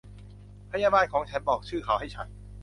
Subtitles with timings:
[0.71, 2.27] พยาบาลของฉันบอกชื่อเขาให้ฉัน